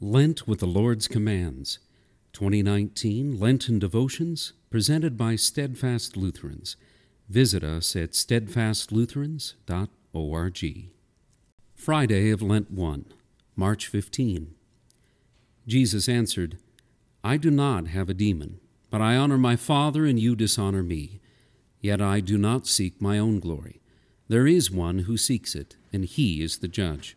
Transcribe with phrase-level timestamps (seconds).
[0.00, 1.78] Lent with the Lord's Commands
[2.34, 6.76] 2019 Lenten Devotions presented by Steadfast Lutherans.
[7.30, 10.90] Visit us at steadfastlutherans.org.
[11.74, 13.06] Friday of Lent 1,
[13.56, 14.54] March 15.
[15.66, 16.58] Jesus answered,
[17.24, 21.22] I do not have a demon, but I honor my Father, and you dishonor me.
[21.80, 23.80] Yet I do not seek my own glory.
[24.28, 27.16] There is one who seeks it, and he is the judge.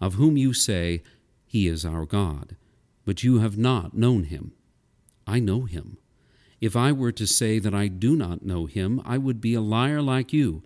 [0.00, 1.02] of whom you say,
[1.46, 2.56] He is our God,
[3.04, 4.52] but you have not known him.
[5.26, 5.98] I know him.
[6.60, 9.60] If I were to say that I do not know him, I would be a
[9.60, 10.62] liar like you,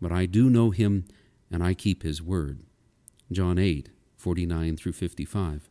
[0.00, 1.04] but I do know him,
[1.50, 2.60] and I keep his word.
[3.30, 5.68] John 8, 49 through 55.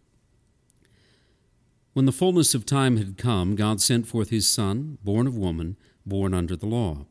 [1.93, 5.77] When the fullness of time had come, God sent forth his Son, born of woman,
[6.05, 7.05] born under the law.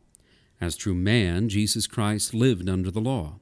[0.60, 3.38] As true man, Jesus Christ lived under the law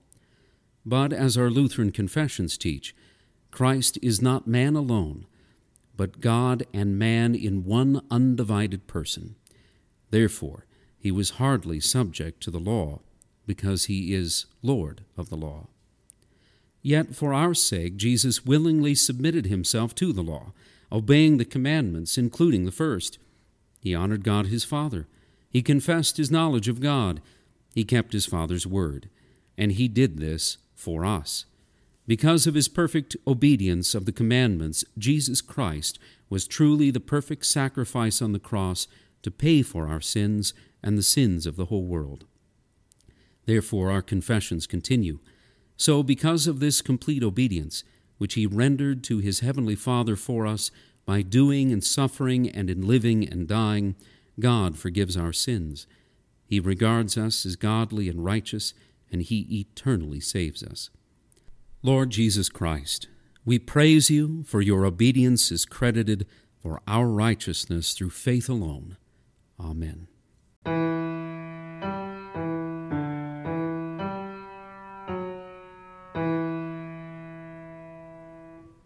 [0.85, 2.95] but as our Lutheran confessions teach,
[3.51, 5.27] Christ is not man alone,
[5.97, 9.37] but God and man in one undivided person.
[10.11, 10.67] Therefore,
[10.99, 13.01] he was hardly subject to the law,
[13.47, 15.67] because he is Lord of the law.
[16.81, 20.53] Yet for our sake, Jesus willingly submitted himself to the law,
[20.91, 23.19] obeying the commandments, including the first.
[23.81, 25.07] He honored God his Father.
[25.51, 27.21] He confessed his knowledge of God.
[27.75, 29.09] He kept his Father's word.
[29.57, 31.47] And he did this for us.
[32.07, 35.99] Because of his perfect obedience of the commandments, Jesus Christ
[36.29, 38.89] was truly the perfect sacrifice on the cross
[39.23, 40.53] to pay for our sins
[40.83, 42.25] and the sins of the whole world.
[43.47, 45.21] Therefore, our confessions continue.
[45.77, 47.85] So, because of this complete obedience,
[48.19, 50.71] which he rendered to his heavenly Father for us
[51.07, 53.95] by doing and suffering and in living and dying,
[54.39, 55.87] God forgives our sins.
[56.47, 58.75] He regards us as godly and righteous
[59.13, 60.91] and He eternally saves us.
[61.83, 63.09] Lord Jesus Christ,
[63.45, 66.27] we praise you for your obedience is credited
[66.61, 68.97] for our righteousness through faith alone.
[69.61, 70.09] Amen.